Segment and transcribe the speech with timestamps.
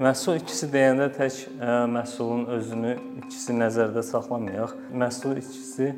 [0.00, 4.72] Məhsul itkisi deyəndə tək ə, məhsulun özünü itkisi nəzərdə saxlamayaq.
[4.96, 5.90] Məhsul itkisi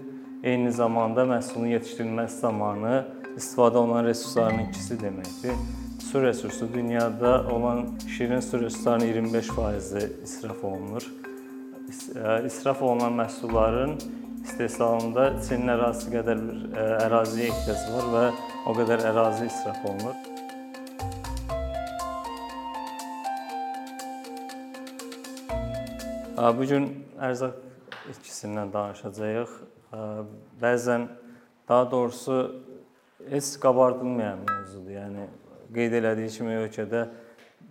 [0.42, 2.96] eyni zamanda məhsulun yetişdirilməsi zamanı
[3.38, 5.54] istifadə olunan resursların itkisi deməkdir.
[6.08, 7.84] Su resursu dünyada olan
[8.16, 11.06] şirin su resurslarının 25%-i israf olunur.
[12.46, 13.94] İsraf olunan məhsulların
[14.42, 18.28] istehsalında Çinin ərazisi qədər bir əraziyə ehtiyac var və
[18.66, 20.31] o qədər ərazi israf olunur.
[26.42, 26.88] Bu gün
[27.22, 27.52] ərzaq
[28.10, 29.50] itkisindən danışacağıq.
[30.58, 31.04] Bəzən
[31.68, 32.38] daha doğrusu
[33.30, 34.90] heç qabardılmayan mövzudur.
[34.90, 35.26] Yəni
[35.76, 37.02] qeyd elədiyi kimi ölkədə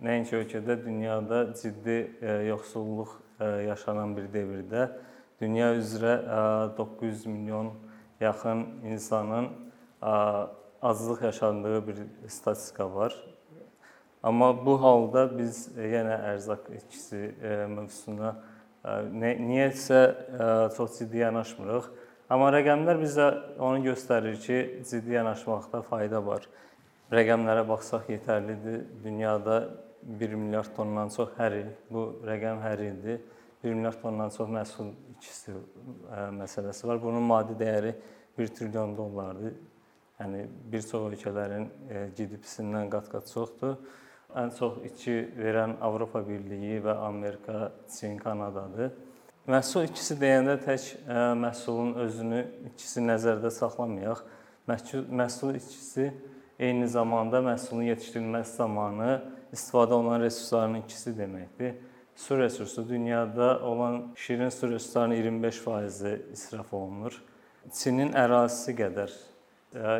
[0.06, 1.98] nəinki ölkədə, dünyada ciddi
[2.48, 3.12] yoxsulluq
[3.66, 4.86] yaşanan bir dövrdə
[5.42, 6.14] dünya üzrə
[6.78, 7.74] 900 milyon
[8.20, 9.50] yaxın insanın
[10.82, 13.12] aclıq yaşadığı bir statistika var.
[14.22, 17.34] Amma bu halda biz yenə ərzaq itkisi
[17.68, 18.32] mövzusuna
[18.84, 20.00] niyəsə
[20.76, 21.88] çox ciddi yanaşmırıq.
[22.32, 23.26] Amma rəqəmlər bizə
[23.60, 26.46] onu göstərir ki, ciddi yanaşmaqda fayda var.
[27.12, 28.86] Rəqəmlərə baxsaq yetərlidir.
[29.04, 29.58] Dünyada
[30.02, 33.20] 1 milyard tondan çox hər il, bu rəqəm hər ildir.
[33.62, 35.54] 1 milyard tondan çox məhsul itkisi
[36.40, 37.02] məsələsi var.
[37.02, 37.92] Bunun maddi dəyəri
[38.38, 39.54] 1 trilyon dollardır.
[40.22, 41.68] Yəni bir çox ölkələrin
[42.16, 43.76] GDP-sindən qat-qat çoxdur.
[44.32, 48.92] Ən çox itki verən Avropa Birliyi və Amerika, Çin, Kanadadır.
[49.44, 50.86] Məhsul itkisi deyəndə tək
[51.36, 52.38] məhsulun özünü
[52.70, 54.22] itkisi nəzərdə saxlamayaq.
[54.68, 56.06] Məhsul itkisi
[56.58, 59.10] eyni zamanda məhsulun yetişdirilməsi zamanı
[59.52, 61.76] istifadə olunan resursların itkisi deməkdir.
[62.16, 67.20] Su resursu dünyada olan şirin su resurslarının 25%-i israf olunur.
[67.72, 69.12] Çinin ərazisi qədər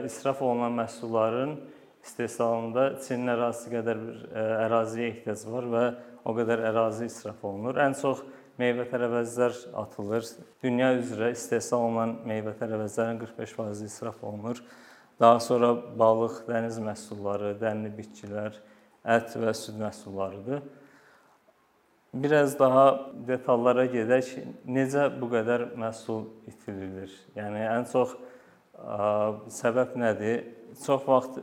[0.06, 1.56] israf olunan məhsulların
[2.02, 4.22] istehsalında Çinin ərazisi qədər bir
[4.66, 5.84] əraziyə ehtiyac var və
[6.26, 7.78] o qədər ərazi israf olunur.
[7.82, 8.22] Ən çox
[8.60, 10.26] meyvə-tərəvəzlər atılır.
[10.62, 14.60] Dünya üzrə istehsal olunan meyvə-tərəvəzlərin 45% israf olunur.
[15.20, 18.56] Daha sonra balıq, dəniz məhsulları, dənli bitkilər,
[19.06, 20.62] ət və süd məhsullarıdır.
[22.12, 24.34] Biraz daha detallara gedək.
[24.68, 27.12] Necə bu qədər məhsul itirilir?
[27.38, 29.06] Yəni ən çox ə,
[29.62, 30.42] səbəb nədir?
[30.82, 31.40] Çox vaxt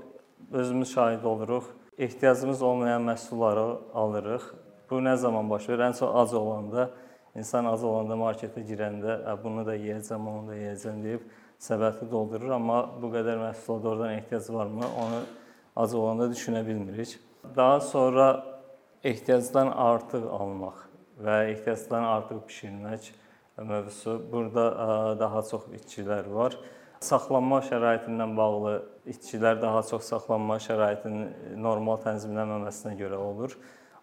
[0.51, 1.63] özümüz şahid oluruq.
[1.97, 4.41] Ehtiyacımız olmayan məhsulları alırıq.
[4.89, 5.79] Bu nə zaman baş verir?
[5.79, 6.89] Ən çox ac olanda,
[7.35, 11.27] insan ac olanda marketə girəndə, bunu da yeyəcəm, onu da yeyəcəm deyib
[11.61, 14.85] səbəti doldurur, amma bu qədər məhsula doğrudan ehtiyac varmı?
[15.03, 15.21] Onu
[15.75, 17.19] ac olanda düşünə bilmirik.
[17.55, 18.45] Daha sonra
[19.03, 20.87] ehtiyacdan artıq almaq
[21.23, 23.11] və ehtiyacdan artıq bişirmək
[23.57, 24.21] mövzusu.
[24.31, 24.65] Burada
[25.19, 26.57] daha çox itkilər var.
[26.99, 28.73] Saxlanma şəraitindən bağlı
[29.07, 33.55] itkilər daha çox saxlanma şəraitinin normal tənzimlənməməsinə görə olur.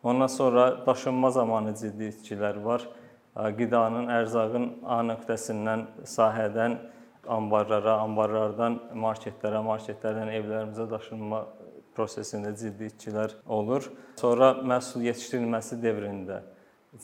[0.02, 2.86] Ondan sonra daşınma zamanı ciddi itkilər var.
[3.58, 6.78] Qidanın, ərzaqın A nöqtəsindən sahədən
[7.28, 11.42] anbarlara, anbarlardan marketlərə, marketlərdən evlərimizə daşınma
[11.96, 13.90] prosesində ciddi itkilər olur.
[14.20, 16.42] Sonra məhsul yetişdirilməsi dövründə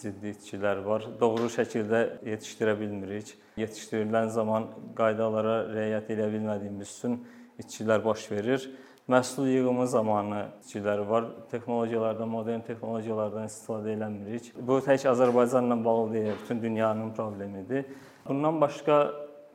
[0.01, 1.05] ciddi itkilər var.
[1.21, 3.35] Doğru şəkildə yetişdirə bilmirik.
[3.61, 7.19] Yetişdirilən zaman qaydalara riayət edə bilmədiyimiz üçün
[7.61, 8.71] itkilər baş verir.
[9.11, 11.27] Məhsul yığımı zamanı itkilər var.
[11.51, 14.53] Texnologiyalardan, modern texnologiyalardan istifadə eləmirik.
[14.57, 17.85] Bu tək Azərbaycanla bağlı deyil, bütün dünyanın problemidir.
[18.29, 18.99] Bundan başqa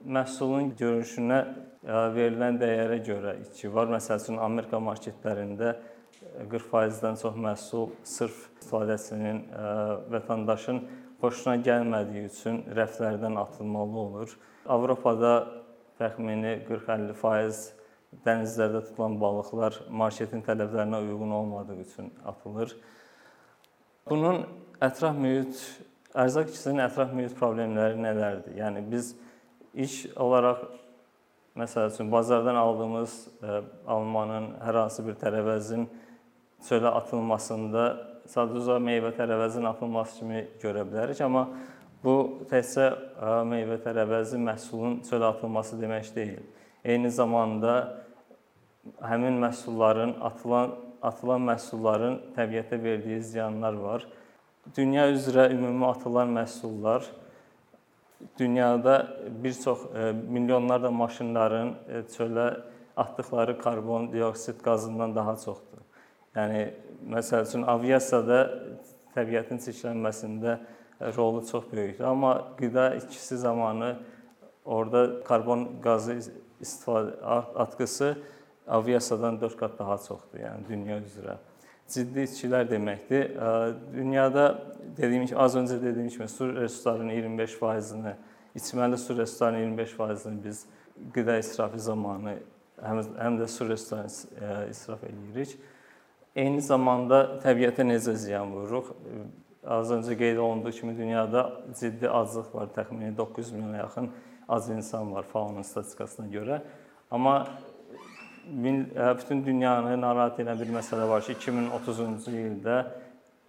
[0.05, 1.39] məhsulun görünüşünə
[1.87, 3.87] verilən dəyərə görə itki var.
[3.91, 5.77] Məsəl üçün Amerika marketlərində
[6.51, 9.43] 40%-dən çox məhsul sırf istifadəçinin,
[10.13, 10.81] vətəndaşın
[11.21, 14.37] xoşuna gəlmədiyi üçün rəflərdən atılmalı olur.
[14.67, 15.33] Avropada
[15.97, 17.73] təxmini 40-50%
[18.25, 22.75] dənizlərdə tutulan balıqlar marketin tələblərinə uyğun olmadığı üçün atılır.
[24.09, 24.45] Bunun
[24.81, 25.59] ətraf mühit,
[26.15, 28.55] ərzaq itkisinin ətraf mühit problemləri nələrdir?
[28.61, 29.15] Yəni biz
[29.73, 30.63] iş olaraq
[31.57, 33.15] məsəl üçün bazardan aldığımız
[33.87, 35.87] almanın hər hansı bir tərəvəzin
[36.65, 37.83] çölə atılmasında
[38.27, 41.45] sadəcə meyvə-tərəvəzin atılması kimi görə bilərik, amma
[42.03, 42.15] bu
[42.49, 42.89] təkcə
[43.51, 46.43] meyvə-tərəvəzi məhsulun çölə atılması demək deyil.
[46.85, 47.77] Eyni zamanda
[49.03, 54.05] həmin məhsulların atılan atılan məhsulların təbiətə verdiyi ziyanlar var.
[54.75, 57.05] Dünya üzrə ümumi atılan məhsullar
[58.39, 59.07] dünyada
[59.43, 59.85] bir çox
[60.29, 61.75] milyonlarla maşınların
[62.15, 62.47] çölə
[62.97, 65.76] atdıqları karbon dioksid qazından daha çoxdur.
[66.37, 66.63] Yəni
[67.17, 68.39] məsəl üçün aviasiyada
[69.15, 70.57] təbiətin çirklənməsində
[71.17, 72.05] rolu çox böyükdür.
[72.05, 73.95] Amma qida itkisi zamanı
[74.65, 76.19] orada karbon qazı
[76.61, 77.17] istifadə
[77.65, 78.17] atqısı
[78.67, 81.37] aviasiyadan 4 qat daha çoxdur, yəni dünya üzrə.
[81.87, 83.29] ciddi içkilər deməkdir.
[83.93, 84.47] Dünyada
[84.97, 88.13] dediyim kimi az öncə dediyim kimi su resurslarının 25%-ni,
[88.55, 90.65] içməli su resurslarının 25%-ni biz
[91.15, 92.37] qida israfı zamanı
[92.83, 95.55] həm, həm də su resurslarını israf eləyirik.
[96.37, 98.91] Eyni zamanda təbiətə necə ziyan vururuq?
[99.65, 101.47] Az öncə qeyd olunduğu kimi dünyada
[101.79, 102.67] ciddi aclıq var.
[102.75, 104.11] Təxminən 900 milyona yaxın
[104.47, 106.61] az insan var FAO-nun statistikasına görə.
[107.11, 107.47] Amma
[109.17, 112.77] bütün dünyanı narahat edən bir məsələ var ki, 2030-cu ildə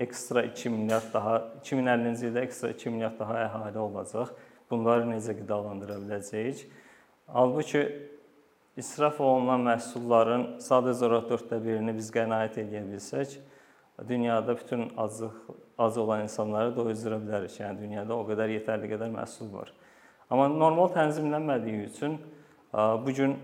[0.00, 4.32] ekstra 2 milyard daha 2050-ci ildə ekstra 2 milyard daha əhali olacaq.
[4.70, 6.64] Bunları necə qidalandıra biləcəyik?
[7.36, 7.84] Halbuki
[8.78, 13.38] israf olunan məhsulların sadəcə olaraq 4də birini biz qənaət edə bilsək,
[14.08, 15.36] dünyada bütün aclıq
[15.78, 17.58] ac olan insanları doyuzdura bilərik.
[17.58, 19.72] Yəni dünyada o qədər yetərli qədər məhsul var.
[20.30, 22.18] Amma normal tənzimlənmədiyi üçün
[22.74, 23.36] bu gün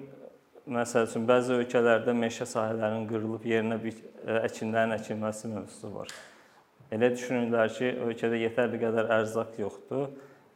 [0.67, 3.99] məsəl üçün bəzi ölkələrdə meşə sahələrinin qırılıb yerinə bir
[4.45, 6.13] əkinlərin əkilməsi mövzusu var.
[6.95, 10.13] Elə düşünürlər ki, ölkədə yetərli qədər ərzaq yoxdur.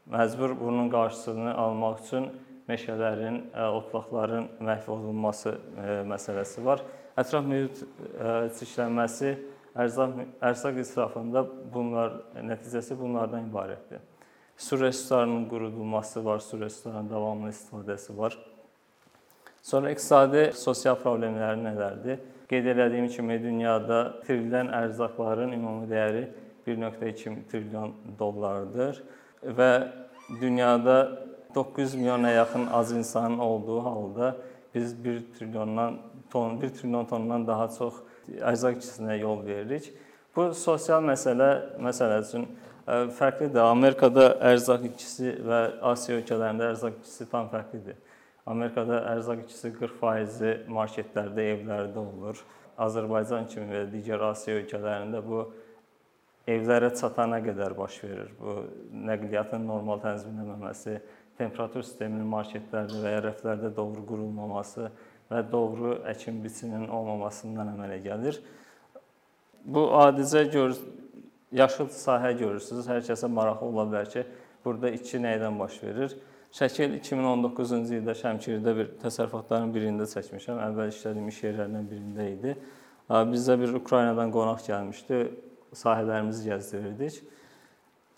[0.09, 2.29] Məcbur bunun qarşısını almaq üçün
[2.69, 5.55] meşələrin, otlaqların məhv olunması
[6.09, 6.83] məsələsi var.
[7.19, 7.81] Ətraf mühit
[8.59, 9.33] çirklənməsi
[9.79, 11.45] ərzaq ərzaq israfında
[11.75, 14.03] bunlar nəticəsi bunlardan ibarətdir.
[14.59, 18.39] Su resurslarının qurudulması var, su resurslarının davamlı istifadəsi var.
[19.63, 22.21] Sonra iqtisadi, sosial problemləri nələrdir?
[22.49, 26.25] Qeyd elədiyim kimi dünyada itirilən ərzaqların ümumi dəyəri
[26.67, 29.03] 1.2 trilyon dollardır
[29.59, 29.71] və
[30.41, 34.37] dünyada 900 milyona yaxın az insanın olduğu halda
[34.75, 35.99] biz 1 trilyondan
[36.31, 37.95] ton, 1 trilyon tondan daha çox
[38.29, 39.93] ərzaq ikisinə yol veririk.
[40.37, 42.45] Bu sosial məsələ məsələ üçün
[42.89, 43.63] fərqlidir.
[43.65, 45.63] Amerikada ərzaq itkisi və
[45.93, 47.97] Asiya ölkələrində ərzaq itkisi tam fərqlidir.
[48.49, 52.41] Amerikada ərzaq itkisi 40% marketlərdə, evlərdə olur.
[52.79, 55.43] Azərbaycan kimi və digər Asiya ölkələrində bu
[56.49, 58.31] evlərə çatana qədər baş verir.
[58.41, 58.55] Bu
[59.09, 60.97] nəqliyyatın normal tənzimlənməməsi,
[61.39, 64.89] temperatur sisteminin marketlərdə və ya rəflərdə doğru qurulmaması
[65.31, 68.41] və doğru əkin biçiminin olmamasından əmələ gəlir.
[69.65, 70.75] Bu adicə gör
[71.53, 72.87] yaşıl sahə görürsüz.
[72.89, 74.25] Hər kəsə maraqlı ola bilər ki,
[74.65, 76.17] burada itki nədən baş verir?
[76.59, 80.61] Şəkil 2019-cu ildə Şəmkirdə bir təsərrüfatların birində çəkmişəm.
[80.65, 82.55] Əvvəl işlədiyim iş yerlərindən birində idi.
[83.09, 85.21] Bizə bir Ukraynadan qonaq gəlmişdi.
[85.77, 87.21] Sahələrimizi gəzdirirdik.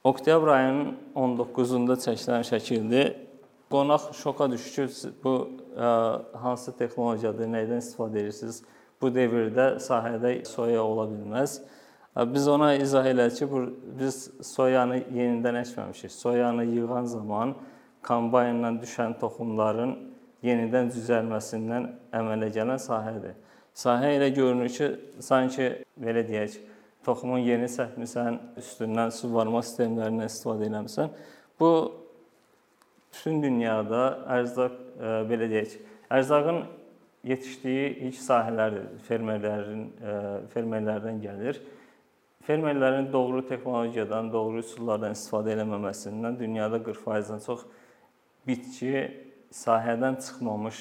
[0.05, 3.11] Oktyabr ayının 19-unda çəkilən şəkildir.
[3.70, 5.32] Qonaq şoka düşür ki, bu
[5.76, 5.91] ə,
[6.41, 8.62] hansı texnologiyadır, nədən istifadə edirsiniz?
[9.00, 11.58] Bu dövrdə sahədə soya ola bilməz.
[12.17, 13.61] Biz ona izah elədik ki, bu
[14.00, 14.23] biz
[14.55, 16.17] soyanı yenidən əkməmişik.
[16.17, 17.55] Soyanı yığan zaman
[18.08, 19.94] kombayndan düşən toxumların
[20.43, 23.37] yenidən düzəlməsindən əmələ gələn sahədir.
[23.76, 26.56] Sahə elə görünür ki, sanki belə deyək,
[27.06, 31.14] toxumun yeni səpmisən, üstündən su varma sistemlərindən istifadə etmisən.
[31.61, 31.70] Bu
[33.11, 34.02] bütün dünyada
[34.38, 35.76] ərzaq e, belə deyək,
[36.12, 36.62] ərzaqın
[37.26, 38.87] yetişdiyi ilk sahələrdir.
[39.08, 40.14] Fermerlərin e,
[40.55, 41.61] fermerlərdən gəlir.
[42.47, 47.67] Fermerlərin doğru texnologiyadan, doğru üsullardan istifadə etməməsindən dünyada 40%-dən çox
[48.47, 48.94] bitki
[49.52, 50.81] sahədən çıxmamış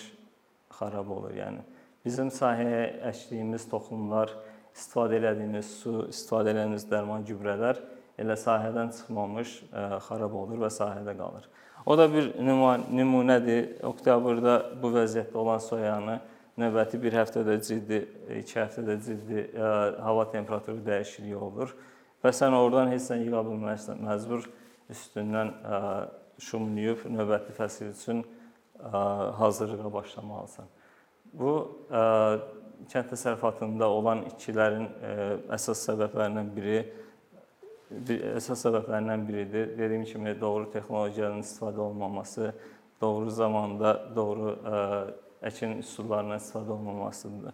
[0.77, 1.33] xarab olur.
[1.35, 1.65] Yəni
[2.05, 4.31] bizim sahəyə əkdiyimiz toxumlar
[4.79, 7.81] istifadə elədiyimiz su, istifadə elədiyimiz dərman, gübrələr
[8.19, 11.47] elə sahədən çıxmamış ə, xarab olur və sahədə qalır.
[11.85, 13.79] O da bir nümunədir.
[13.87, 16.19] Oktyabrda bu vəziyyətdə olan soyanı
[16.59, 18.01] növbəti bir həftədə ciddi,
[18.41, 19.69] iki həftədə ciddi ə,
[20.03, 21.75] hava temperaturu dəyişikliyi olur
[22.23, 24.03] və sən oradan heç nə yığa bilməzsən.
[24.03, 24.49] Məcbur
[24.91, 25.79] üstündən ə,
[26.49, 28.25] şumlayıb növbəti fəsil üçün
[28.79, 30.65] hazırlığa başlamalısan.
[31.33, 31.71] Bu
[32.91, 35.13] kənd təsərrüfatında olan itkilərin e,
[35.55, 36.79] əsas səbəblərindən biri
[37.89, 39.73] bir əsas səbəblərindən biridir.
[39.77, 42.53] Dediyim kimi doğru texnologiyanın istifadə olunmaması,
[43.01, 44.83] doğru zamanda doğru e,
[45.49, 47.53] əkin üsullarından istifadə olunmamasıdır.